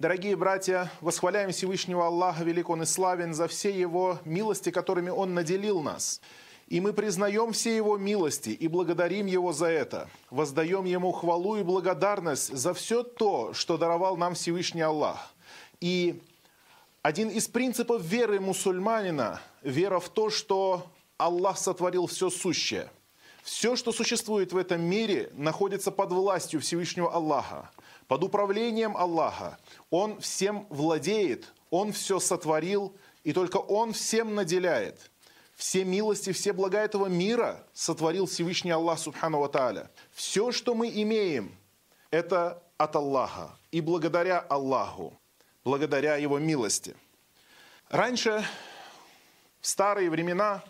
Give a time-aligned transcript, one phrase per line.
[0.00, 5.34] Дорогие братья, восхваляем Всевышнего Аллаха, велик Он и славен за все Его милости, которыми Он
[5.34, 6.22] наделил нас.
[6.68, 10.08] И мы признаем все Его милости и благодарим Его за это.
[10.30, 15.34] Воздаем Ему хвалу и благодарность за все то, что даровал нам Всевышний Аллах.
[15.82, 16.22] И
[17.02, 20.86] один из принципов веры мусульманина– вера в то, что
[21.18, 22.90] Аллах сотворил все сущее.
[23.42, 27.68] Все, что существует в этом мире, находится под властью Всевышнего Аллаха
[28.10, 29.56] под управлением Аллаха.
[29.88, 35.12] Он всем владеет, Он все сотворил, и только Он всем наделяет.
[35.54, 39.88] Все милости, все блага этого мира сотворил Всевышний Аллах Субхану Тааля.
[40.10, 41.54] Все, что мы имеем,
[42.10, 43.56] это от Аллаха.
[43.70, 45.16] И благодаря Аллаху,
[45.62, 46.96] благодаря Его милости.
[47.90, 48.44] Раньше,
[49.60, 50.64] в старые времена,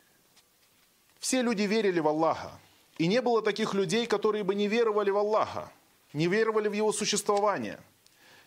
[1.18, 2.50] все люди верили в Аллаха.
[2.98, 5.72] И не было таких людей, которые бы не веровали в Аллаха
[6.12, 7.80] не веровали в его существование.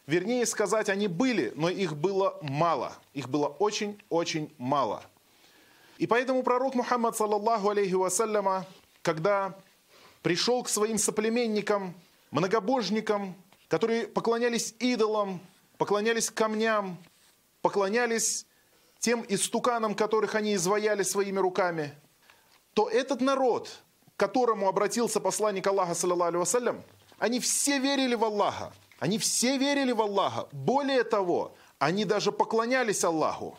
[0.05, 2.93] Вернее сказать, они были, но их было мало.
[3.13, 5.03] Их было очень-очень мало.
[5.97, 8.65] И поэтому пророк Мухаммад, саллаллаху алейхи вассаляма,
[9.01, 9.57] когда
[10.21, 11.93] пришел к своим соплеменникам,
[12.31, 13.35] многобожникам,
[13.69, 15.39] которые поклонялись идолам,
[15.77, 16.97] поклонялись камням,
[17.61, 18.45] поклонялись
[18.99, 21.93] тем истуканам, которых они изваяли своими руками,
[22.73, 23.69] то этот народ,
[24.15, 26.81] к которому обратился посланник Аллаха, саллаллаху алейhi
[27.19, 28.73] они все верили в Аллаха.
[28.99, 30.47] Они все верили в Аллаха.
[30.51, 33.57] Более того, они даже поклонялись Аллаху.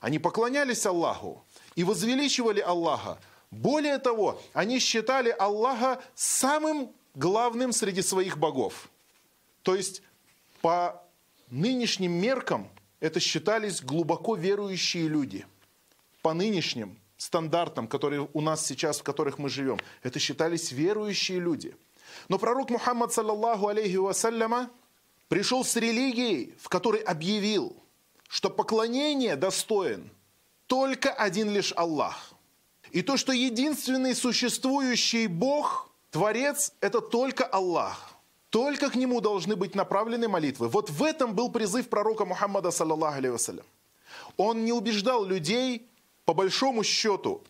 [0.00, 1.44] Они поклонялись Аллаху
[1.74, 3.18] и возвеличивали Аллаха.
[3.50, 8.88] Более того, они считали Аллаха самым главным среди своих богов.
[9.62, 10.02] То есть
[10.62, 11.02] по
[11.50, 15.44] нынешним меркам это считались глубоко верующие люди.
[16.22, 21.76] По нынешним стандартам, которые у нас сейчас, в которых мы живем, это считались верующие люди–
[22.28, 24.70] но пророк Мухаммад, саллаллаху алейхи вассаляма,
[25.28, 27.76] пришел с религией, в которой объявил,
[28.28, 30.10] что поклонение достоин
[30.66, 32.32] только один лишь Аллах.
[32.90, 38.10] И то, что единственный существующий Бог, Творец, это только Аллах.
[38.50, 40.68] Только к Нему должны быть направлены молитвы.
[40.68, 43.64] Вот в этом был призыв пророка Мухаммада, саллаллаху алейхи вассалям.
[44.36, 45.88] Он не убеждал людей,
[46.26, 47.42] по большому счету,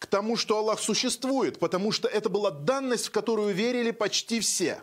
[0.00, 4.82] к тому, что Аллах существует, потому что это была данность, в которую верили почти все.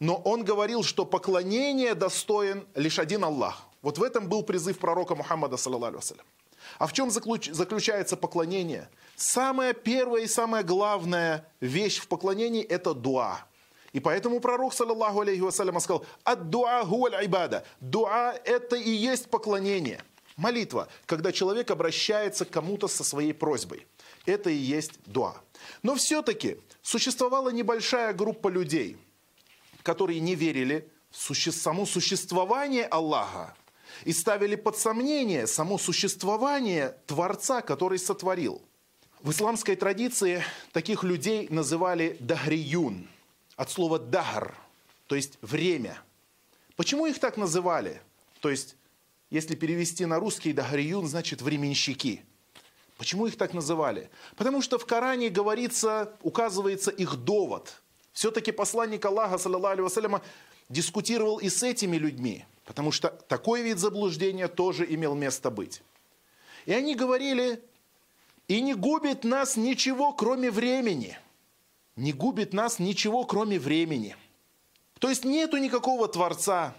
[0.00, 3.62] Но он говорил, что поклонение достоин лишь один Аллах.
[3.80, 6.00] Вот в этом был призыв пророка Мухаммада, саллаллаху
[6.78, 8.88] А в чем заключается поклонение?
[9.14, 13.46] Самая первая и самая главная вещь в поклонении– это дуа.
[13.92, 17.64] И поэтому пророк, саллаллаху алейхи вассалям, сказал, ад дуа гуаль айбада».
[17.78, 20.02] Дуа– это и есть поклонение.
[20.36, 23.86] Молитва, когда человек обращается к кому-то со своей просьбой–
[24.26, 25.40] это и есть дуа.
[25.82, 28.96] Но все-таки существовала небольшая группа людей,
[29.82, 31.52] которые не верили в суще...
[31.52, 33.54] само существование Аллаха
[34.04, 38.62] и ставили под сомнение само существование Творца, который сотворил.
[39.20, 43.08] В исламской традиции таких людей называли дахриюн,
[43.56, 44.54] от слова дагр,
[45.06, 45.98] то есть время.
[46.76, 48.02] Почему их так называли?
[48.40, 48.76] То есть,
[49.30, 52.24] если перевести на русский, дахриюн значит временщики–
[52.96, 54.08] Почему их так называли?
[54.36, 57.82] Потому что в Коране говорится, указывается их довод.
[58.12, 60.22] Все-таки посланник Аллаха, саллаллаху алейhi
[60.68, 65.82] дискутировал и с этими людьми, потому что такой вид заблуждения тоже имел место быть.
[66.66, 67.62] И они говорили,
[68.48, 71.18] и не губит нас ничего, кроме времени.
[71.96, 74.16] Не губит нас ничего, кроме времени.
[75.00, 76.74] То есть нету никакого Творца,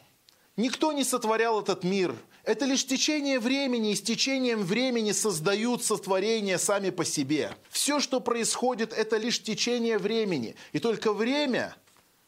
[0.55, 6.57] никто не сотворял этот мир– это лишь течение времени, и с течением времени создаются творения
[6.57, 7.55] сами по себе.
[7.69, 10.55] Все, что происходит, это лишь течение времени.
[10.71, 11.75] И только время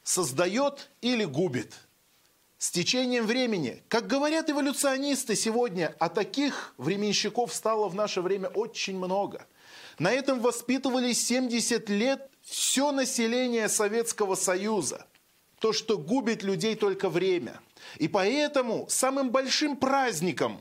[0.03, 1.73] создает или губит.
[2.57, 8.97] С течением времени, как говорят эволюционисты сегодня, а таких временщиков стало в наше время очень
[8.97, 9.45] много.
[9.99, 15.05] На этом воспитывали 70 лет все население Советского Союза.
[15.59, 17.59] То, что губит людей только время–
[17.97, 20.59] и поэтому самым большим праздником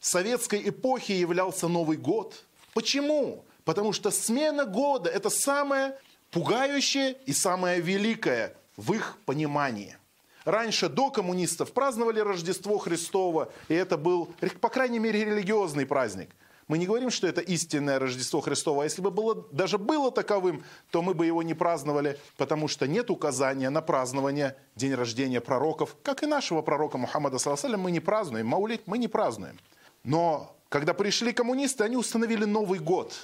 [0.00, 2.44] советской эпохи являлся Новый год.
[2.74, 3.44] Почему?
[3.64, 5.98] Потому что смена года– это самое
[6.30, 9.96] пугающее и самое великое в их понимании.
[10.44, 16.30] Раньше, до коммунистов, праздновали Рождество Христово, и это был, по крайней мере, религиозный праздник–
[16.68, 18.82] мы не говорим, что это истинное Рождество Христово.
[18.82, 22.88] А если бы было, даже было таковым, то мы бы его не праздновали, потому что
[22.88, 28.00] нет указания на празднование день рождения пророков, как и нашего пророка Мухаммада, саллаллаху мы не
[28.00, 28.48] празднуем.
[28.48, 29.58] Маулит мы не празднуем.
[30.02, 33.14] Но когда пришли коммунисты, они установили Новый год,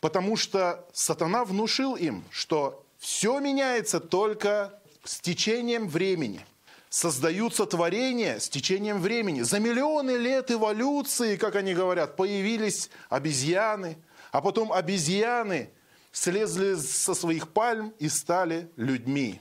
[0.00, 6.44] потому что сатана внушил им, что все меняется только с течением времени.
[6.92, 9.40] Создаются творения с течением времени.
[9.40, 13.96] За миллионы лет эволюции, как они говорят, появились обезьяны,
[14.30, 15.70] а потом обезьяны
[16.12, 19.40] слезли со своих пальм и стали людьми.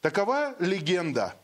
[0.00, 1.36] Такова легенда,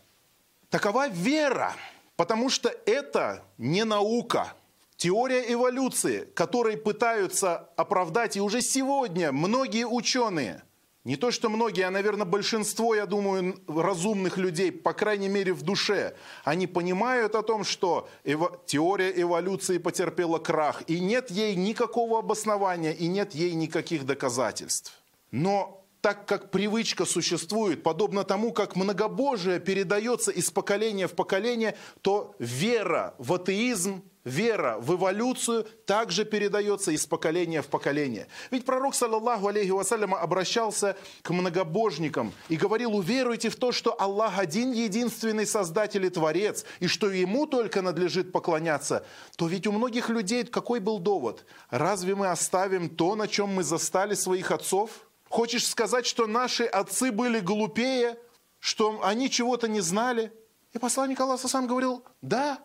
[0.69, 1.77] такова вера,
[2.17, 4.53] потому что это не наука.
[4.97, 10.65] Теория эволюции, которой пытаются оправдать и уже сегодня многие ученые–
[11.06, 15.62] не то, что многие, а, наверное, большинство, я думаю, разумных людей, по крайней мере, в
[15.62, 22.19] душе, они понимают о том, что эво- теория эволюции потерпела крах, и нет ей никакого
[22.19, 24.94] обоснования, и нет ей никаких доказательств.
[25.31, 32.35] Но так как привычка существует, подобно тому, как многобожие передается из поколения в поколение, то
[32.41, 38.26] вера в атеизм вера в эволюцию также передается из поколения в поколение.
[38.50, 44.38] Ведь пророк, саллаллаху алейхи вассалям, обращался к многобожникам и говорил, уверуйте в то, что Аллах
[44.38, 49.06] один единственный Создатель и Творец, и что Ему только надлежит поклоняться,
[49.37, 51.46] то ведь у многих людей какой был довод?
[51.70, 54.90] Разве мы оставим то, на чем мы застали своих отцов?
[55.28, 58.19] Хочешь сказать, что наши отцы были глупее,
[58.58, 60.32] что они чего-то не знали?
[60.73, 62.58] И посланник Аллаха сам говорил, да,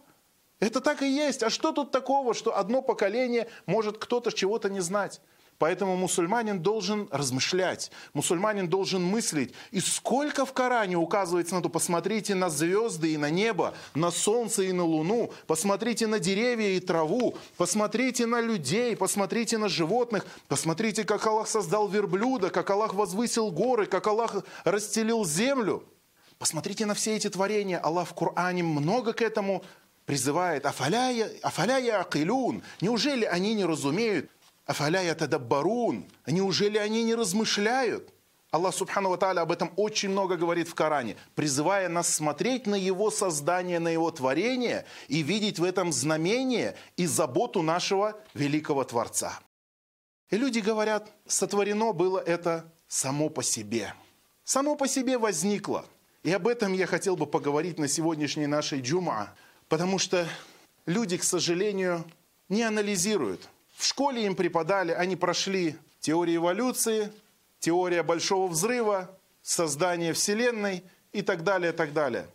[0.61, 1.43] это так и есть.
[1.43, 5.19] А что тут такого, что одно поколение может кто-то чего-то не знать?
[5.57, 9.53] Поэтому мусульманин должен размышлять, мусульманин должен мыслить.
[9.69, 14.63] И сколько в Коране указывается на то, посмотрите на звезды и на небо, на солнце
[14.63, 21.03] и на луну, посмотрите на деревья и траву, посмотрите на людей, посмотрите на животных, посмотрите,
[21.03, 25.83] как Аллах создал верблюда, как Аллах возвысил горы, как Аллах расстелил землю.
[26.39, 27.77] Посмотрите на все эти творения.
[27.77, 29.63] Аллах в Коране много к этому
[30.06, 32.63] призывает «Афаляя, афаляя акилун».
[32.81, 34.30] Неужели они не разумеют?
[34.65, 36.06] «Афаляя тадаббарун».
[36.25, 38.12] Неужели они не размышляют?
[38.51, 43.09] Аллах Субхану Тааля об этом очень много говорит в Коране, призывая нас смотреть на Его
[43.09, 49.39] создание, на Его творение и видеть в этом знамение и заботу нашего великого Творца.
[50.30, 53.94] И люди говорят, сотворено было это само по себе.
[54.44, 55.86] Само по себе возникло.
[56.24, 59.33] И об этом я хотел бы поговорить на сегодняшней нашей джума.
[59.71, 60.27] Потому что
[60.85, 62.03] люди, к сожалению,
[62.50, 63.47] не анализируют.
[63.77, 67.09] В школе им преподали, они прошли теорию эволюции,
[67.59, 70.83] теория большого взрыва, создание Вселенной
[71.13, 72.27] и так далее, так далее.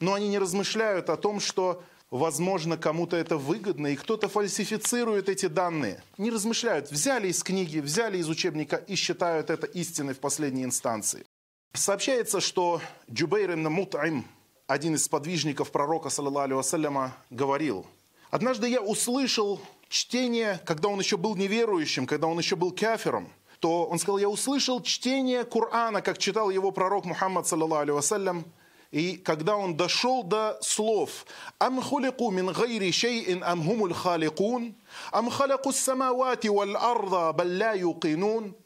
[0.00, 5.48] Но они не размышляют о том, что, возможно, кому-то это выгодно, и кто-то фальсифицирует эти
[5.48, 6.02] данные.
[6.16, 6.90] Не размышляют.
[6.90, 11.26] Взяли из книги, взяли из учебника и считают это истиной в последней инстанции.
[11.74, 12.80] Сообщается, что
[13.12, 14.24] Джубейр ибн
[14.66, 17.86] один из сподвижников пророка, саллаллаху вассаляма, говорил,
[18.30, 23.30] «Однажды я услышал чтение, когда он еще был неверующим, когда он еще был кафером,
[23.60, 28.44] то он сказал, я услышал чтение Корана, как читал его пророк Мухаммад, саллаллаху вассалям,
[28.90, 31.26] и когда он дошел до слов
[31.58, 34.76] «Ам хулику мин гайри шейин ам хумуль халикун,
[35.10, 38.56] ам халаку самавати валь арда балля юкинун»,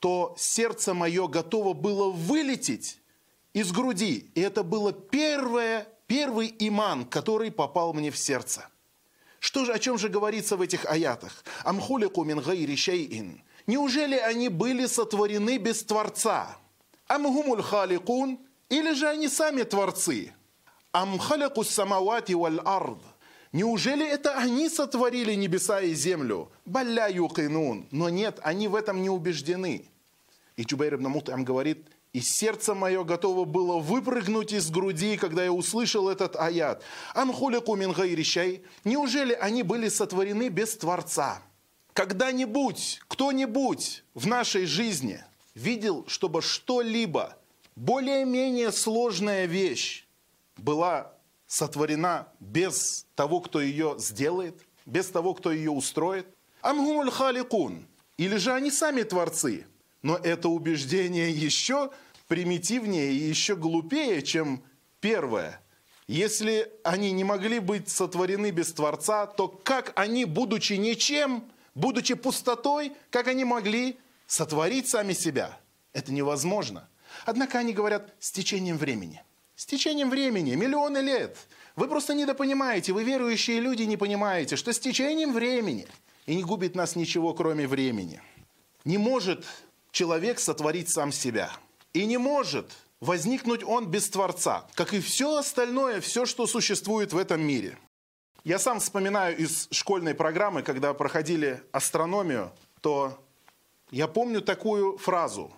[0.00, 3.00] то сердце мое готово было вылететь
[3.54, 4.30] из груди.
[4.34, 8.68] И это было первое, первый иман, который попал мне в сердце.
[9.38, 11.44] Что же, о чем же говорится в этих аятах?
[11.64, 13.42] Амхулику мин гайри шейин.
[13.66, 16.58] Неужели они были сотворены без Творца?
[17.06, 18.38] Амгумуль халикун.
[18.68, 20.32] Или же они сами Творцы?
[20.92, 22.98] Амхалику самавати валь ард.
[23.52, 26.50] Неужели это они сотворили небеса и землю?
[26.64, 27.86] Балля юкинун.
[27.90, 29.86] Но нет, они в этом не убеждены.
[30.56, 35.52] И Чубейр ибн Мут'ам говорит, и сердце мое готово было выпрыгнуть из груди, когда я
[35.52, 36.82] услышал этот аят.
[37.12, 38.62] Амхулику мин гайрищай.
[38.84, 41.42] Неужели они были сотворены без Творца?
[41.92, 45.24] Когда-нибудь, кто-нибудь в нашей жизни
[45.56, 47.36] видел, чтобы что-либо,
[47.74, 50.06] более-менее сложная вещь
[50.56, 51.12] была
[51.48, 56.28] сотворена без того, кто ее сделает, без того, кто ее устроит?
[56.60, 57.88] Амгумуль халикун.
[58.18, 59.66] Или же они сами творцы?
[60.02, 61.90] Но это убеждение еще
[62.28, 64.62] примитивнее и еще глупее, чем
[65.00, 65.60] первое.
[66.06, 72.92] Если они не могли быть сотворены без Творца, то как они, будучи ничем, будучи пустотой,
[73.10, 75.58] как они могли сотворить сами себя?
[75.92, 76.88] Это невозможно.
[77.24, 79.22] Однако они говорят с течением времени.
[79.56, 81.38] С течением времени, миллионы лет.
[81.76, 85.86] Вы просто недопонимаете, вы верующие люди не понимаете, что с течением времени,
[86.26, 88.20] и не губит нас ничего, кроме времени,
[88.84, 89.44] не может
[89.90, 91.50] человек сотворить сам себя.
[91.94, 92.70] И не может
[93.00, 97.78] возникнуть он без Творца, как и все остальное, все, что существует в этом мире.
[98.42, 103.18] Я сам вспоминаю из школьной программы, когда проходили астрономию, то
[103.90, 105.52] я помню такую фразу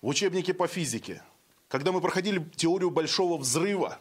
[0.00, 1.22] в учебнике по физике,
[1.68, 3.98] когда мы проходили теорию большого взрыва.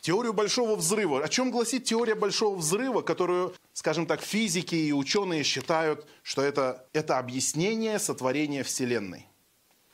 [0.00, 1.22] Теорию большого взрыва.
[1.22, 6.86] О чем гласит теория большого взрыва, которую, скажем так, физики и ученые считают, что это,
[6.92, 9.28] это объяснение сотворения Вселенной.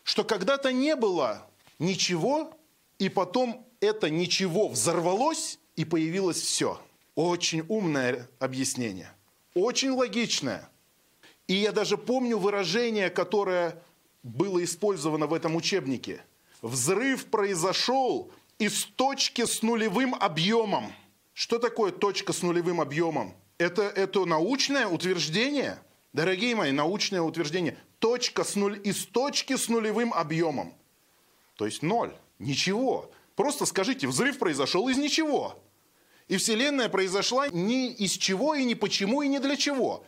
[0.08, 1.46] Что когда-то не было
[1.78, 2.56] ничего,
[2.98, 6.80] и потом это ничего взорвалось, и появилось все.
[7.14, 9.12] Очень умное объяснение.
[9.52, 10.66] Очень логичное.
[11.46, 13.82] И я даже помню выражение, которое
[14.22, 16.24] было использовано в этом учебнике.
[16.62, 20.90] Взрыв произошел из точки с нулевым объемом.
[21.34, 23.34] Что такое точка с нулевым объемом?
[23.58, 25.78] Это, это научное утверждение?
[26.18, 27.78] Дорогие мои, научное утверждение.
[28.00, 30.75] Точка с нуль, из точки с нулевым объемом.
[31.54, 32.12] То есть ноль.
[32.40, 33.08] Ничего.
[33.37, 35.62] Просто скажите, взрыв произошел из ничего.
[36.26, 40.04] И Вселенная произошла ни из чего и ни почему и ни для чего.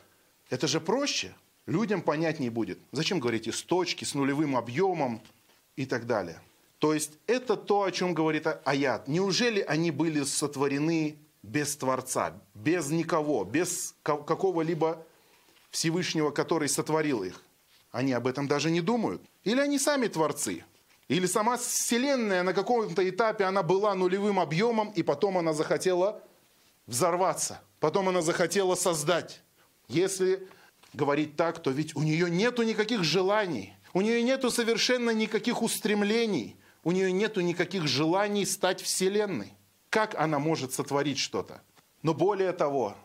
[0.48, 1.32] Это же проще.
[1.66, 2.80] Людям понятнее будет.
[2.90, 5.22] Зачем говорить из точки, с нулевым объемом
[5.76, 6.40] и так далее.
[6.80, 9.06] То есть это то, о чем говорит аят.
[9.06, 15.06] Неужели они были сотворены без Творца, без никого, без какого-либо
[15.70, 17.42] Всевышнего, который сотворил их?
[17.90, 19.22] Они об этом даже не думают.
[19.44, 20.64] Или они сами творцы?
[21.08, 26.22] Или сама Вселенная на каком-то этапе она была нулевым объемом, и потом она захотела
[26.86, 27.60] взорваться.
[27.80, 29.42] Потом она захотела создать.
[29.88, 30.46] Если
[30.92, 33.74] говорить так, то ведь у нее нету никаких желаний.
[33.92, 36.56] У нее нету совершенно никаких устремлений.
[36.84, 39.52] У нее нету никаких желаний стать Вселенной.
[39.88, 41.62] Как она может сотворить что-то?
[42.02, 42.96] Но более того,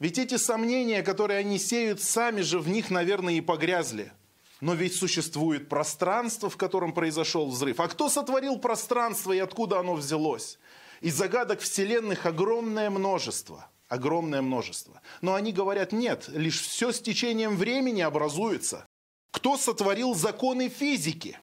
[0.00, 4.12] ведь эти сомнения, которые они сеют, сами же в них, наверное, и погрязли.
[4.60, 7.80] Но ведь существует пространство, в котором произошел взрыв.
[7.80, 10.58] А кто сотворил пространство и откуда оно взялось?
[11.00, 13.68] И загадок вселенных огромное множество.
[13.88, 15.00] Огромное множество.
[15.20, 18.86] Но они говорят, нет, лишь все с течением времени образуется.
[19.30, 21.38] Кто сотворил законы физики?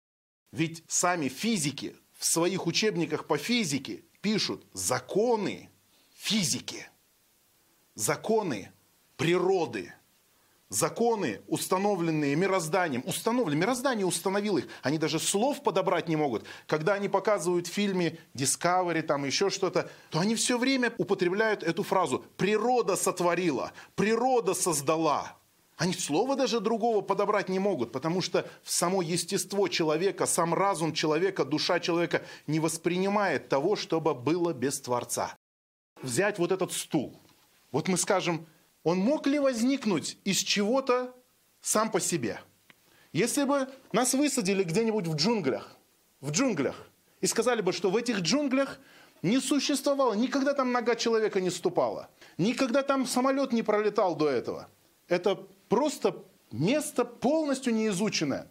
[0.51, 5.69] Ведь сами физики в своих учебниках по физике пишут законы
[6.15, 6.87] физики,
[7.95, 8.71] законы
[9.17, 9.93] природы–
[10.69, 16.45] законы, установленные мирозданием, установлены, мироздание установил их, они даже слов подобрать не могут.
[16.67, 21.83] Когда они показывают в фильме Discovery, там еще что-то, то они все время употребляют эту
[21.83, 25.37] фразу «природа сотворила», «природа создала».
[25.77, 31.43] Они слова даже другого подобрать не могут, потому что само естество человека, сам разум человека,
[31.43, 35.35] душа человека не воспринимает того, чтобы было без Творца.
[36.01, 37.19] Взять вот этот стул.
[37.75, 38.47] Вот мы скажем,
[38.83, 41.13] он мог ли возникнуть из чего-то
[41.59, 42.39] сам по себе?
[43.11, 45.75] Если бы нас высадили где-нибудь в джунглях,
[46.21, 46.87] в джунглях,
[47.19, 48.79] и сказали бы, что в этих джунглях
[49.23, 54.69] не существовало, никогда там нога человека не ступала, никогда там самолет не пролетал до этого.
[55.09, 55.35] Это
[55.67, 58.47] просто место полностью неизученное.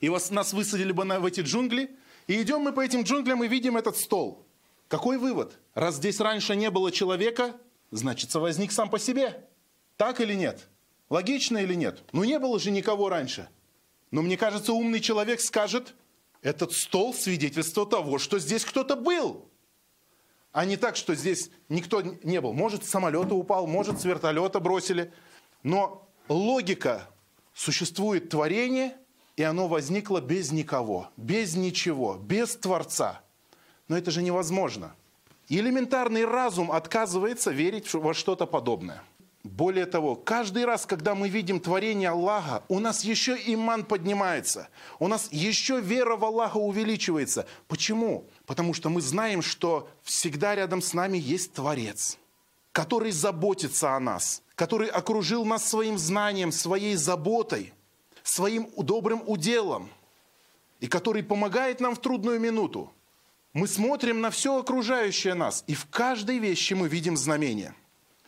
[0.00, 1.94] И вас, нас высадили бы на, в эти джунгли,
[2.26, 4.46] и идем мы по этим джунглям и видим этот стол.
[4.88, 5.58] Какой вывод?
[5.74, 7.54] Раз здесь раньше не было человека,
[7.90, 9.44] значит, возник сам по себе.
[9.96, 10.68] Так или нет?
[11.08, 12.02] Логично или нет?
[12.12, 13.48] Ну не было же никого раньше.
[14.10, 15.94] Но мне кажется, умный человек скажет,
[16.42, 19.48] этот стол свидетельство того, что здесь кто-то был.
[20.52, 22.52] А не так, что здесь никто не был.
[22.52, 25.12] Может, с самолета упал, может, с вертолета бросили.
[25.62, 27.10] Но логика
[27.52, 28.96] существует творение,
[29.36, 33.22] и оно возникло без никого, без ничего, без Творца.
[33.88, 34.94] Но это же невозможно.
[35.48, 39.02] Элементарный разум отказывается верить во что-то подобное.
[39.44, 45.06] Более того, каждый раз, когда мы видим творение Аллаха, у нас еще иман поднимается, у
[45.06, 47.46] нас еще вера в Аллаха увеличивается.
[47.68, 48.24] Почему?
[48.44, 52.18] Потому что мы знаем, что всегда рядом с нами есть Творец,
[52.72, 57.72] который заботится о нас, который окружил нас своим знанием, своей заботой,
[58.24, 59.88] своим добрым уделом,
[60.80, 62.92] и который помогает нам в трудную минуту.
[63.56, 67.74] Мы смотрим на все окружающее нас, и в каждой вещи мы видим знамение–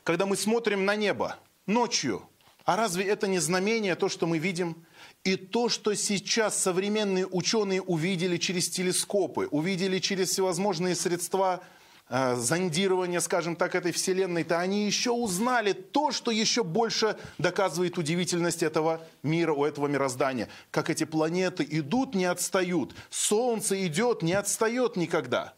[0.09, 2.23] когда мы смотрим на небо ночью.
[2.65, 4.87] А разве это не знамение, то, что мы видим?
[5.23, 11.63] И то, что сейчас современные ученые увидели через телескопы, увидели через всевозможные средства
[12.09, 18.63] зондирования, скажем так, этой Вселенной, то они еще узнали то, что еще больше доказывает удивительность
[18.63, 20.49] этого мира, у этого мироздания.
[20.71, 22.95] Как эти планеты идут, не отстают.
[23.11, 25.55] Солнце идет, не отстает никогда.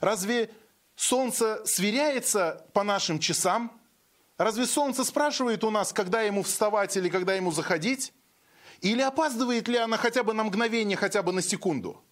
[0.00, 0.50] Разве
[0.96, 3.72] Солнце сверяется по нашим часам?
[4.38, 8.12] Разве солнце спрашивает у нас, когда ему вставать или когда ему заходить?
[8.80, 12.02] Или опаздывает ли она хотя бы на мгновение, хотя бы на секунду?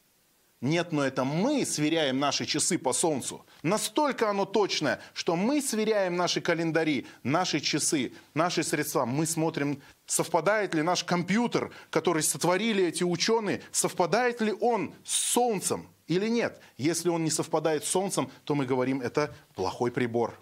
[0.61, 3.47] Нет, но это мы сверяем наши часы по Солнцу.
[3.62, 9.07] Настолько оно точное, что мы сверяем наши календари, наши часы, наши средства.
[9.07, 15.88] Мы смотрим, совпадает ли наш компьютер, который сотворили эти ученые, совпадает ли он с Солнцем
[16.09, 16.61] или нет.
[16.76, 20.38] Если он не совпадает с Солнцем, то мы говорим, это плохой прибор.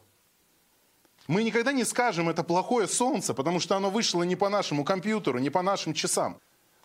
[1.29, 5.39] Мы никогда не скажем, это плохое Солнце, потому что оно вышло не по нашему компьютеру,
[5.39, 6.41] не по нашим часам.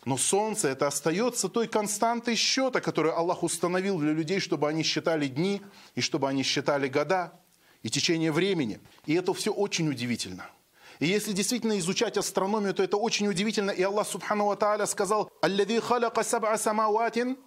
[0.06, 5.28] Но солнце это остается той константой счета, которую Аллах установил для людей, чтобы они считали
[5.28, 5.62] дни
[5.96, 7.40] и чтобы они считали года
[7.84, 8.80] и течение времени.
[9.06, 10.50] И это все очень удивительно.
[11.00, 13.72] И если действительно изучать астрономию, то это очень удивительно.
[13.72, 17.38] И Аллах Субхану Ва Тааля сказал, «Аллади халяка саб'a самаватин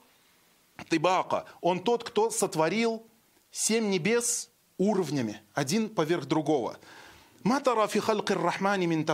[0.89, 1.45] тибака».
[1.61, 3.07] Он тот, кто сотворил
[3.51, 6.79] семь небес уровнями, один поверх другого.
[7.47, 9.07] Матара фи рахмани мин.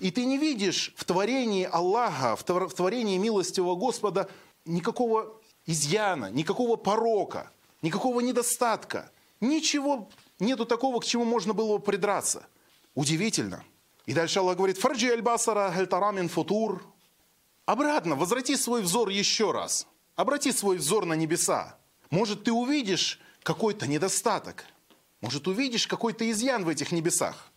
[0.00, 4.28] И ты не видишь в творении Аллаха, в творении милостивого Господа
[4.64, 9.12] никакого изъяна, никакого порока, никакого недостатка.
[9.40, 12.46] Ничего нету такого, к чему можно было бы придраться.
[12.96, 13.62] Удивительно.
[14.06, 16.84] И дальше Аллах говорит, «Фарджи аль-басара хальтарамин футур».
[17.64, 19.86] Обратно, возврати свой взор еще раз.
[20.16, 21.78] Обрати свой взор на небеса.
[22.10, 24.64] Может, ты увидишь какой-то недостаток.
[25.20, 27.51] Может, увидишь какой-то изъян в этих небесах.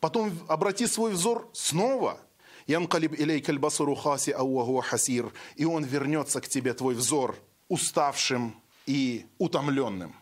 [0.00, 2.20] Потом обрати свой взор снова.
[2.66, 4.34] Янкалиб илейка аль-басару хаси
[4.82, 5.32] хасир.
[5.56, 7.36] И он вернется к тебе, твой взор,
[7.68, 8.54] уставшим
[8.86, 10.14] и утомленным.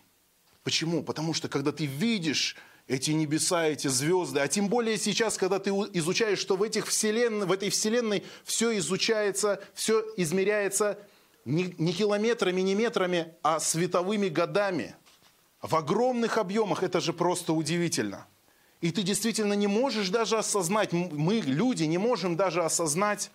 [0.63, 1.03] Почему?
[1.03, 5.71] Потому что когда ты видишь эти небеса, эти звезды, а тем более сейчас, когда ты
[5.71, 10.99] изучаешь, что в, этих вселенной, в этой вселенной все изучается, все измеряется
[11.45, 14.97] не, не километрами, не метрами, а световыми годами–
[15.65, 18.27] в огромных объемах, это же просто удивительно.
[18.83, 23.31] И ты действительно не можешь даже осознать, мы, люди, не можем даже осознать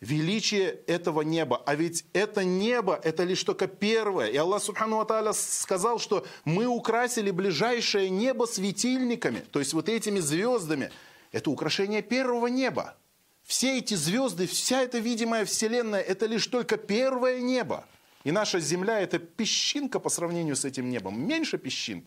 [0.00, 1.62] величие этого неба.
[1.66, 4.28] А ведь это небо, это лишь только первое.
[4.28, 10.20] И Аллах Субхану Аталя сказал, что мы украсили ближайшее небо светильниками, то есть вот этими
[10.20, 10.90] звездами.
[11.32, 12.96] Это украшение первого неба.
[13.42, 17.84] Все эти звезды, вся эта видимая вселенная, это лишь только первое небо.
[18.24, 22.06] И наша Земля– это песчинка по сравнению с этим небом, меньше песчин.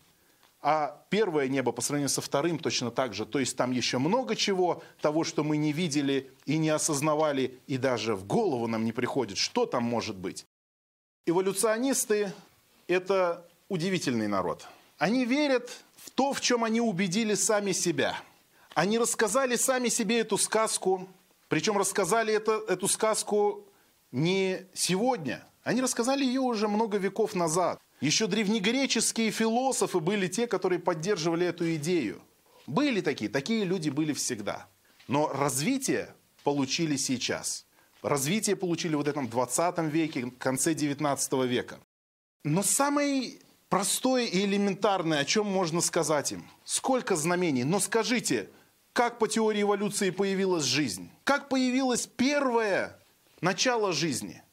[0.62, 3.26] А первое небо по сравнению со вторым точно так же.
[3.26, 7.76] То есть там еще много чего, того, что мы не видели и не осознавали, и
[7.76, 10.46] даже в голову нам не приходит, что там может быть.
[11.26, 12.32] Эволюционисты–
[12.88, 14.66] это удивительный народ.
[14.96, 18.18] Они верят в то, в чем они убедили сами себя.
[18.74, 21.06] Они рассказали сами себе эту сказку,
[21.48, 23.66] причем рассказали это, эту сказку
[24.10, 27.80] не сегодня– они рассказали ее уже много веков назад.
[28.00, 32.22] Еще древнегреческие философы были те, которые поддерживали эту идею.
[32.68, 34.68] Были такие, такие люди были всегда.
[35.08, 37.66] Но развитие получили сейчас.
[38.02, 41.80] Развитие получили в вот этом 20 веке, конце 19 века.
[42.44, 48.50] Но самое простое и элементарное, о чем можно сказать им, сколько знамений, но скажите,
[48.92, 51.10] как по теории эволюции появилась жизнь?
[51.24, 53.02] Как появилось первое
[53.40, 54.44] начало жизни?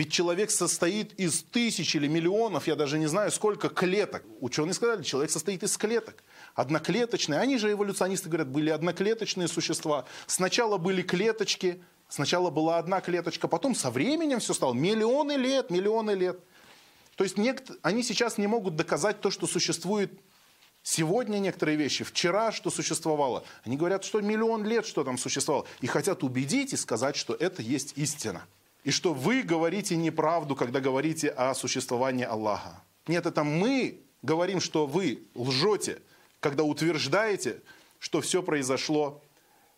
[0.00, 4.24] Ведь человек состоит из тысяч или миллионов, я даже не знаю, сколько клеток.
[4.40, 6.24] Ученые сказали, человек состоит из клеток.
[6.54, 7.38] Одноклеточные.
[7.38, 10.06] Они же, эволюционисты говорят, были одноклеточные существа.
[10.26, 14.72] Сначала были клеточки, сначала была одна клеточка, потом со временем все стало.
[14.72, 16.40] Миллионы лет, миллионы лет.
[17.16, 17.70] То есть нект...
[17.82, 20.18] они сейчас не могут доказать то, что существует
[20.82, 23.44] сегодня некоторые вещи, вчера что существовало.
[23.64, 25.66] Они говорят, что миллион лет что там существовало.
[25.82, 28.46] И хотят убедить и сказать, что это есть истина.
[28.84, 32.82] И что вы говорите неправду, когда говорите о существовании Аллаха.
[33.06, 36.00] Нет, это мы говорим, что вы лжете,
[36.40, 37.60] когда утверждаете,
[37.98, 39.22] что все произошло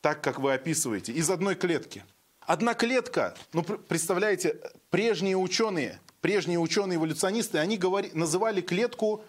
[0.01, 2.05] так, как вы описываете, из одной клетки.
[2.41, 4.59] Одна клетка, ну представляете,
[4.91, 9.25] прежние ученые, прежние ученые-эволюционисты, они говори, называли клетку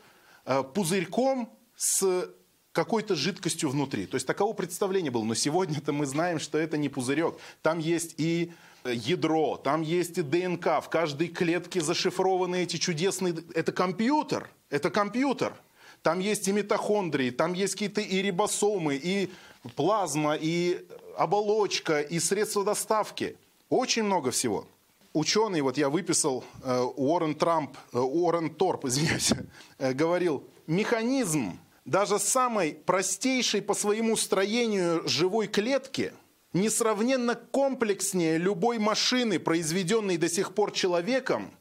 [0.46, 2.30] э, пузырьком с
[2.72, 4.08] какой-то жидкостью внутри.
[4.08, 5.24] То есть таково представление было.
[5.24, 7.36] Но сегодня-то мы знаем, что это не пузырек.
[7.62, 8.52] Там есть и
[8.86, 13.36] ядро, там есть и ДНК, в каждой клетке зашифрованы эти чудесные...
[13.54, 15.54] Это компьютер, это компьютер.
[16.02, 19.32] Там есть и митохондрии, там есть какие-то и рибосомы, и
[19.76, 20.86] плазма, и
[21.18, 23.38] оболочка, и средства доставки.
[23.70, 24.68] Очень много всего.
[25.14, 29.32] Ученый, вот я выписал, э, Уоррен Трамп, э, Уоррен Торп, извиняюсь,
[29.78, 36.12] э, говорил, механизм даже самой простейшей по своему строению живой клетки–
[36.54, 41.52] несравненно комплекснее любой машины, произведенной до сих пор человеком,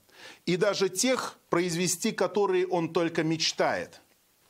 [0.47, 4.01] и даже тех произвести, которые он только мечтает.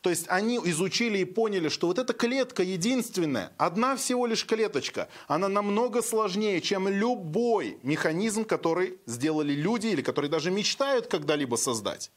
[0.03, 5.09] То есть они изучили и поняли, что вот эта клетка единственная, одна всего лишь клеточка,
[5.29, 12.11] она намного сложнее, чем любой механизм, который сделали люди или который даже мечтают когда-либо создать.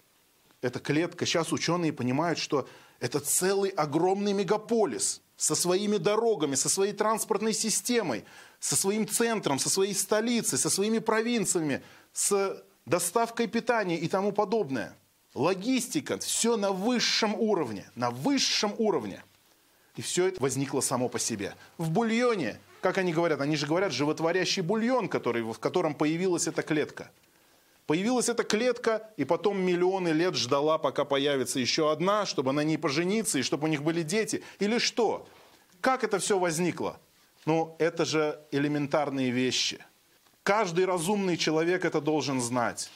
[0.61, 2.67] Эта клетка, сейчас ученые понимают, что
[2.99, 8.25] это целый огромный мегаполис со своими дорогами, со своей транспортной системой,
[8.59, 11.81] со своим центром, со своей столицей, со своими провинциями,
[12.13, 14.95] с доставкой питания и тому подобное–
[15.35, 19.23] логистика, все на высшем уровне, на высшем уровне.
[19.95, 21.55] И все это возникло само по себе.
[21.77, 26.63] В бульоне, как они говорят, они же говорят, животворящий бульон, который, в котором появилась эта
[26.63, 27.11] клетка.
[27.87, 32.77] Появилась эта клетка, и потом миллионы лет ждала, пока появится еще одна, чтобы на ней
[32.77, 34.43] пожениться, и чтобы у них были дети.
[34.59, 35.27] Или что?
[35.81, 36.99] Как это все возникло?
[37.45, 39.85] Ну, это же элементарные вещи.
[40.41, 42.89] Каждый разумный человек это должен знать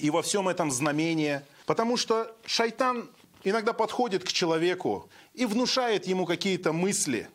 [0.00, 1.44] и во всем этом знамение.
[1.66, 3.10] Потому что шайтан
[3.44, 7.28] иногда подходит к человеку и внушает ему какие-то мысли.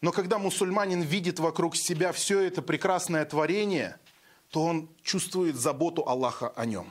[0.00, 3.98] Но когда мусульманин видит вокруг себя все это прекрасное творение,
[4.50, 6.90] то он чувствует заботу Аллаха о нем.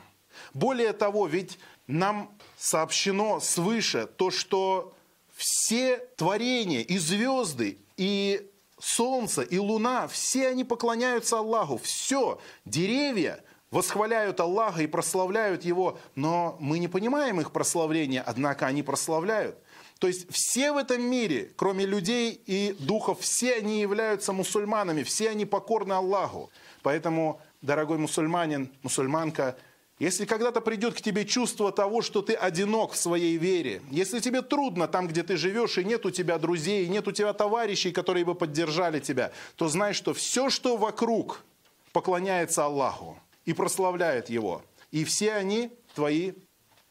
[0.54, 4.94] Более того, ведь нам сообщено свыше то, что
[5.34, 11.78] все творения, и звезды, и солнце, и луна, все они поклоняются Аллаху.
[11.78, 18.82] Все, деревья, восхваляют Аллаха и прославляют Его, но мы не понимаем их прославления, однако они
[18.82, 19.58] прославляют.
[19.98, 25.30] То есть все в этом мире, кроме людей и духов, все они являются мусульманами, все
[25.30, 26.50] они покорны Аллаху.
[26.82, 29.56] Поэтому, дорогой мусульманин, мусульманка,
[29.98, 34.42] если когда-то придет к тебе чувство того, что ты одинок в своей вере, если тебе
[34.42, 37.90] трудно там, где ты живешь, и нет у тебя друзей, и нет у тебя товарищей,
[37.90, 41.44] которые бы поддержали тебя, то знай, что все, что вокруг,
[41.92, 44.62] поклоняется Аллаху и прославляет Его.
[44.92, 46.32] И все они твои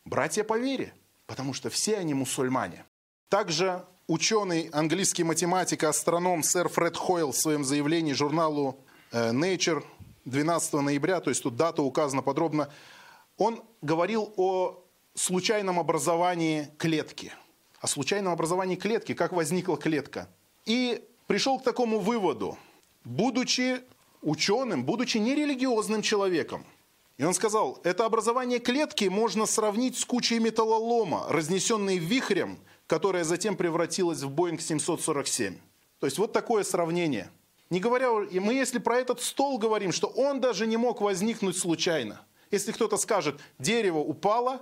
[0.03, 0.93] братья по вере,
[1.27, 2.83] потому что все они мусульмане.
[3.29, 9.83] Также ученый, английский математик астроном сэр Фред Хойл в своем заявлении журналу э, Nature
[10.27, 12.69] 12 ноября, то есть тут дата указана подробно,
[13.37, 14.83] он говорил о
[15.15, 17.31] случайном образовании клетки.
[17.79, 20.27] О случайном образовании клетки, как возникла клетка.
[20.65, 22.57] И пришел к такому выводу.
[23.03, 23.81] Будучи
[24.21, 26.65] ученым, будучи нерелигиозным человеком.
[27.17, 33.55] И он сказал, это образование клетки можно сравнить с кучей металлолома, разнесенной вихрем, которая затем
[33.55, 35.57] превратилась в Боинг 747.
[35.99, 37.31] То есть вот такое сравнение.
[37.69, 41.57] Не говоря, и мы если про этот стол говорим, что он даже не мог возникнуть
[41.57, 42.21] случайно.
[42.49, 44.61] Если кто-то скажет, дерево упало,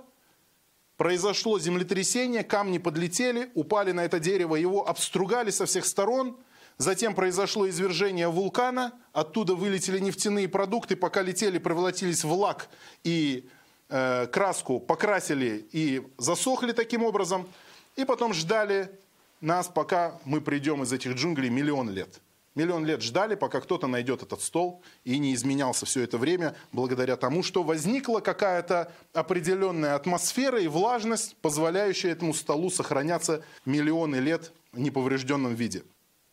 [0.96, 6.36] произошло землетрясение, камни подлетели, упали на это дерево, его обстругали со всех сторон–
[6.78, 12.68] Затем произошло извержение вулкана, оттуда вылетели нефтяные продукты, пока летели, превратились в лак
[13.02, 13.48] и
[13.88, 17.48] э, краску покрасили и засохли таким образом.
[17.96, 18.90] И потом ждали
[19.40, 22.20] нас, пока мы придем из этих джунглей миллион лет.
[22.56, 27.16] Миллион лет ждали, пока кто-то найдет этот стол, и не изменялся все это время благодаря
[27.16, 34.78] тому, что возникла какая-то определенная атмосфера и влажность, позволяющая этому столу сохраняться миллионы лет в
[34.80, 35.84] неповрежденном виде.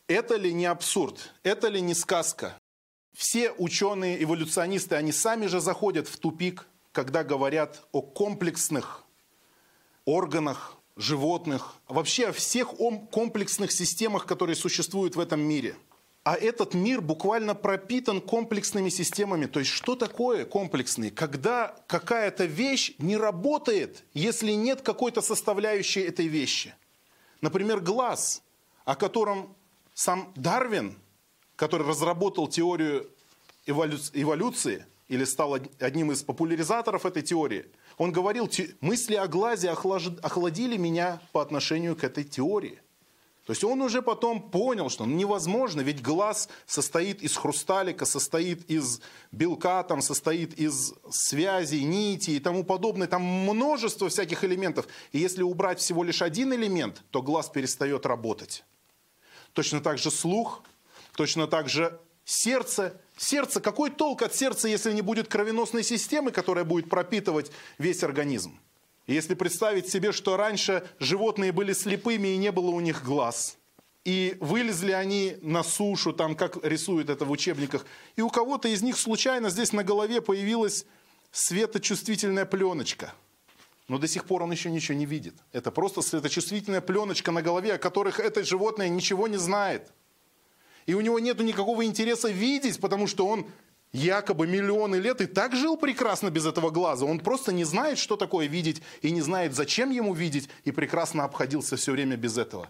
[0.08, 1.34] Это ли не абсурд?
[1.44, 2.58] Это ли не сказка?
[3.14, 9.04] Все ученые, эволюционисты, они сами же заходят в тупик, когда говорят о комплексных
[10.06, 12.76] органах животных, вообще о всех
[13.12, 15.76] комплексных системах, которые существуют в этом мире.
[16.24, 19.46] А этот мир буквально пропитан комплексными системами.
[19.46, 21.10] То есть что такое комплексный?
[21.10, 26.74] Когда какая-то вещь не работает, если нет какой-то составляющей этой вещи.
[27.42, 28.42] Например, глаз,
[28.86, 29.54] о котором
[29.94, 30.98] сам Дарвин,
[31.58, 33.10] который разработал теорию
[33.66, 37.66] эволюции, или стал одним из популяризаторов этой теории,
[37.98, 42.80] он говорил, мысли о глазе охладили меня по отношению к этой теории.
[43.46, 48.70] То есть он уже потом понял, что ну, невозможно, ведь глаз состоит из хрусталика, состоит
[48.70, 49.02] из
[49.34, 53.08] белка, там, состоит из связей, нити и тому подобное.
[53.08, 54.88] Там множество всяких элементов.
[55.12, 58.64] И если убрать всего лишь один элемент, то глаз перестает работать.
[59.52, 60.64] Точно так же слух,
[61.18, 63.02] точно так же сердце.
[63.18, 68.58] Сердце, какой толк от сердца, если не будет кровеносной системы, которая будет пропитывать весь организм?
[69.08, 73.58] Если представить себе, что раньше животные были слепыми и не было у них глаз,
[74.06, 77.86] и вылезли они на сушу, там, как рисуют это в учебниках,
[78.16, 80.86] и у кого-то из них случайно здесь на голове появилась
[81.32, 83.14] светочувствительная пленочка–
[83.88, 85.36] но до сих пор он еще ничего не видит.
[85.52, 89.92] Это просто светочувствительная пленочка на голове, о которых это животное ничего не знает.
[90.86, 93.46] И у него нет никакого интереса видеть, потому что он
[93.94, 97.06] якобы миллионы лет и так жил прекрасно без этого глаза.
[97.06, 101.24] Он просто не знает, что такое видеть, и не знает, зачем ему видеть, и прекрасно
[101.24, 102.68] обходился все время без этого.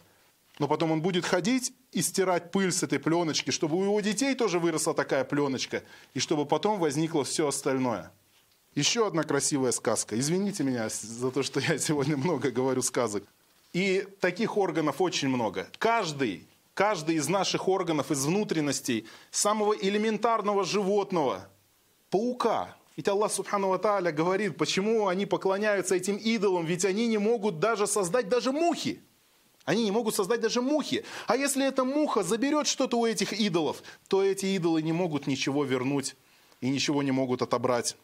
[0.59, 4.35] Но потом он будет ходить и стирать пыль с этой пленочки, чтобы у его детей
[4.35, 5.83] тоже выросла такая пленочка,
[6.13, 8.11] и чтобы потом возникло все остальное.
[8.75, 10.19] Еще одна красивая сказка.
[10.19, 13.23] Извините меня за то, что я сегодня много говорю сказок.
[13.71, 15.67] И таких органов очень много.
[15.79, 21.47] Каждый, каждый из наших органов, из внутренностей, самого элементарного животного,
[22.09, 27.59] паука, ведь Аллах Субхану Тааля говорит, почему они поклоняются этим идолам, ведь они не могут
[27.59, 29.01] даже создать даже мухи.
[29.65, 31.05] Они не могут создать даже мухи.
[31.25, 35.63] А если эта муха заберет что-то у этих идолов, то эти идолы не могут ничего
[35.63, 36.15] вернуть
[36.59, 37.95] и ничего не могут отобрать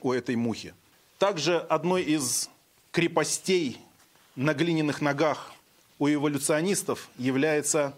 [0.00, 0.74] у этой мухи.
[1.18, 2.50] Также одной из
[2.90, 3.78] крепостей
[4.34, 5.52] на глиняных ногах
[5.98, 7.96] у эволюционистов является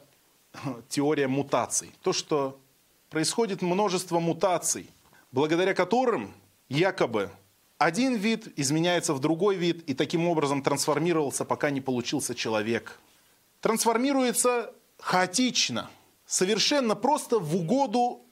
[0.88, 1.92] теория мутаций.
[2.02, 2.58] То, что
[3.10, 4.88] происходит множество мутаций,
[5.32, 6.34] благодаря которым
[6.68, 7.30] якобы
[7.78, 12.98] один вид изменяется в другой вид и таким образом трансформировался, пока не получился человек.
[13.60, 15.90] Трансформируется хаотично,
[16.26, 18.22] совершенно просто в угоду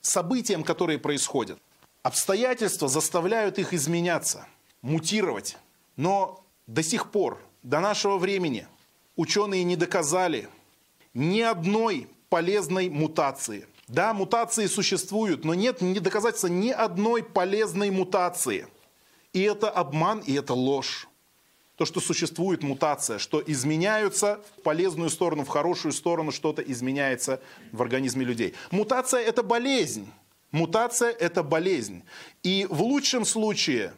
[0.00, 1.58] событиям, которые происходят.
[2.02, 4.46] Обстоятельства заставляют их изменяться,
[4.82, 5.56] мутировать.
[5.96, 8.66] Но до сих пор, до нашего времени,
[9.16, 10.48] ученые не доказали
[11.14, 13.66] ни одной полезной мутации.
[13.86, 18.66] Да, мутации существуют, но нет не доказательства ни одной полезной мутации.
[19.32, 21.08] И это обман, и это ложь.
[21.76, 27.40] То, что существует мутация, что изменяются в полезную сторону, в хорошую сторону что-то изменяется
[27.72, 28.54] в организме людей.
[28.70, 30.08] Мутация– это болезнь.
[30.52, 32.04] Мутация– это болезнь.
[32.44, 33.92] И в лучшем случае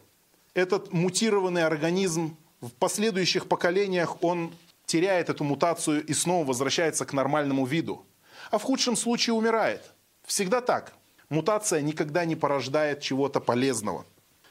[0.55, 4.53] этот мутированный организм в последующих поколениях он
[4.87, 8.07] теряет эту мутацию и снова возвращается к нормальному виду.
[8.51, 9.83] А в худшем случае умирает.
[10.25, 10.95] Всегда так.
[11.29, 14.07] Мутация никогда не порождает чего-то полезного.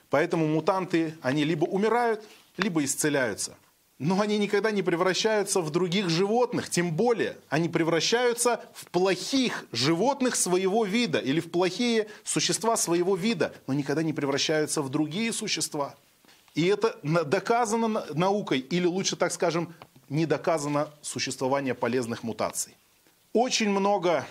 [0.10, 2.24] Поэтому мутанты, они либо умирают,
[2.58, 3.56] либо исцеляются
[3.98, 10.36] но они никогда не превращаются в других животных, тем более они превращаются в плохих животных
[10.36, 15.96] своего вида или в плохие существа своего вида, но никогда не превращаются в другие существа.
[16.56, 19.74] И это доказано наукой, или лучше так скажем,
[20.10, 22.76] не доказано существование полезных мутаций.
[23.34, 24.26] Очень много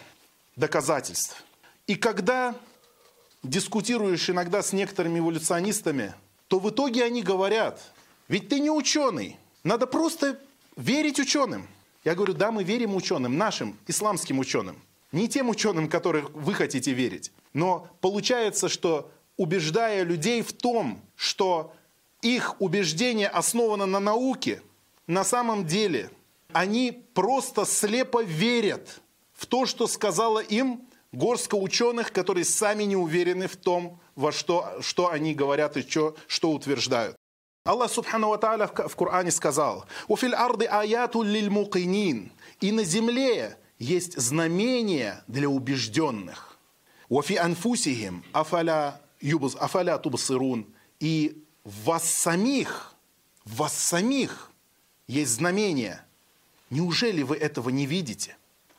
[0.56, 1.42] доказательств.
[1.86, 2.54] И когда
[3.42, 6.14] дискутируешь иногда с некоторыми эволюционистами,
[6.48, 7.80] то в итоге они говорят,
[8.28, 10.38] ведь ты не ученый, надо просто
[10.76, 11.66] верить ученым.
[12.04, 14.76] Я говорю, да, мы верим ученым, нашим исламским ученым.
[15.12, 17.32] Не тем ученым, которых вы хотите верить.
[17.52, 21.72] Но получается, что убеждая людей в том, что
[22.20, 24.62] их убеждение основано на науке,
[25.06, 26.10] на самом деле
[26.52, 29.00] они просто слепо верят
[29.32, 34.80] в то, что сказала им горстка ученых, которые сами не уверены в том, во что,
[34.80, 37.16] что они говорят и что, что утверждают.
[37.64, 44.18] Аллах Субхану Ва в Коране сказал, «Уфиль арды аяту лиль мукинин» И на земле есть
[44.18, 46.58] знамения для убежденных.
[47.08, 50.66] «Уфи анфусихим афаля, юбз, афаля тубсирун»
[51.00, 52.94] И вас самих,
[53.44, 54.50] вас самих
[55.06, 56.04] есть знамения.
[56.70, 58.36] Неужели вы этого не видите?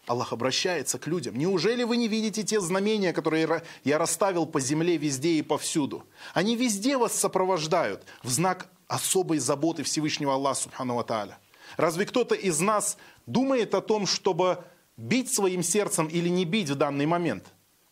[0.08, 1.36] Аллах обращается к людям.
[1.36, 6.06] Неужели вы не видите те знамения, которые я расставил по земле везде и повсюду?
[6.34, 11.40] Они везде вас сопровождают в знак особой заботы Всевышнего Аллаха Субхану Тааля.
[11.78, 14.64] Разве кто-то из нас думает о том, чтобы
[14.96, 17.46] бить своим сердцем или не бить в данный момент?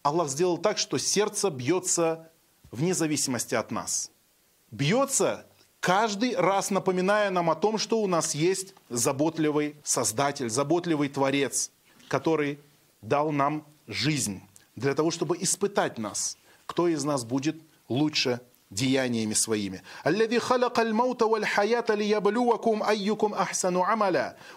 [0.04, 2.30] Аллах сделал так, что сердце бьется
[2.72, 4.12] вне зависимости от нас.
[4.70, 5.48] Бьется
[5.84, 11.72] каждый раз напоминая нам о том, что у нас есть заботливый Создатель, заботливый Творец,
[12.08, 12.58] который
[13.02, 14.42] дал нам жизнь
[14.78, 17.58] для того, чтобы испытать нас, кто из нас будет
[17.90, 19.82] лучше деяниями своими.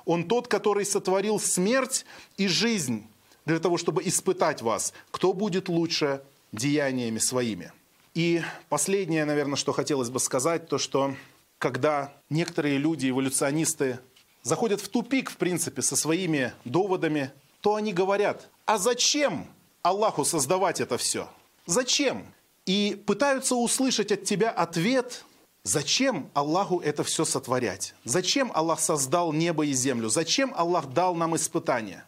[0.04, 3.04] Он тот, который сотворил смерть и жизнь
[3.44, 7.72] для того, чтобы испытать вас, кто будет лучше деяниями своими.
[8.16, 11.14] И последнее, наверное, что хотелось бы сказать, то что
[11.59, 14.00] когда некоторые люди, эволюционисты,
[14.42, 19.46] заходят в тупик, в принципе, со своими доводами, то они говорят, а зачем
[19.83, 21.29] Аллаху создавать это все?
[21.66, 22.26] Зачем?
[22.66, 25.24] и пытаются услышать от тебя ответ,
[25.62, 27.94] зачем Аллаху это все сотворять?
[28.05, 30.09] Зачем Аллах создал небо и землю?
[30.09, 32.05] Зачем Аллах дал нам испытания?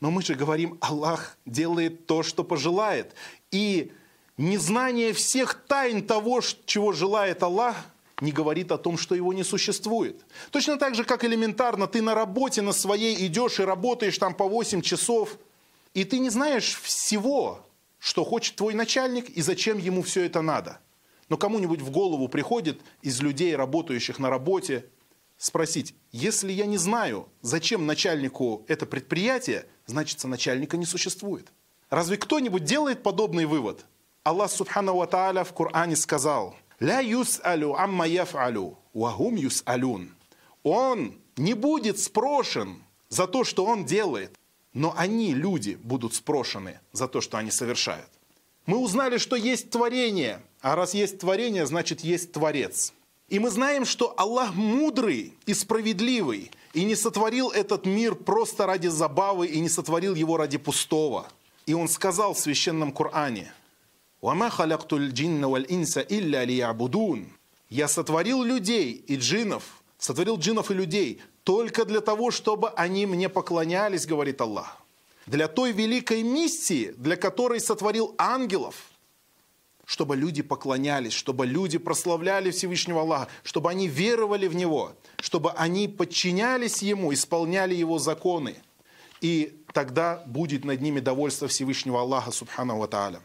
[0.00, 3.14] Но мы же говорим, Аллах делает то, что пожелает.
[3.50, 3.90] И
[4.38, 7.76] незнание всех тайн того, чего желает Аллах,
[8.20, 10.24] не говорит о том, что его не существует.
[10.50, 14.48] Точно так же, как элементарно, ты на работе на своей идешь и работаешь там по
[14.48, 15.38] 8 часов,
[15.94, 17.66] и ты не знаешь всего,
[17.98, 20.80] что хочет твой начальник и зачем ему все это надо.
[21.28, 24.86] Но кому-нибудь в голову приходит из людей, работающих на работе,
[25.36, 31.48] спросить, если я не знаю, зачем начальнику это предприятие, значит, начальника не существует.
[31.90, 33.84] Разве кто-нибудь делает подобный вывод?
[34.28, 40.10] Аллах Субхану Ва Тааля в Коране сказал, «Ля юс'алю амма яф'алю, вахум юс'алюн».
[40.62, 44.36] Он не будет спрошен за то, что он делает,
[44.74, 48.10] но они, люди, будут спрошены за то, что они совершают.
[48.66, 52.92] Мы узнали, что есть творение, а раз есть творение, значит есть Творец.
[53.30, 58.88] И мы знаем, что Аллах мудрый и справедливый, и не сотворил этот мир просто ради
[58.88, 61.28] забавы, и не сотворил его ради пустого.
[61.64, 63.54] И Он сказал в Священном Коране,
[64.20, 67.28] «Вама халактуль джинна валь инса илля лиябудун».
[67.70, 69.62] «Я сотворил людей и джинов,
[69.98, 74.82] сотворил джинов и людей только для того, чтобы они мне поклонялись, говорит Аллах.
[75.26, 78.74] Для той великой миссии, для которой сотворил ангелов,
[79.88, 85.88] чтобы люди поклонялись, чтобы люди прославляли Всевышнего Аллаха, чтобы они веровали в Него, чтобы они
[85.88, 88.56] подчинялись Ему, исполняли Его законы.
[89.22, 93.20] И тогда будет над ними довольство Всевышнего Аллаха, Субхану Ва Тааля.